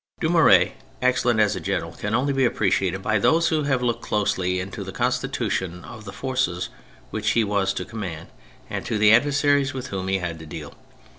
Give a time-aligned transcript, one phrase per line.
[0.19, 4.59] Dumouriez' excellence as a general can only be appreciated by those who have looked closely
[4.59, 6.69] into the constitution of the forces
[7.11, 8.29] which he was to command
[8.67, 10.73] and the adversaries with whom he had to deal.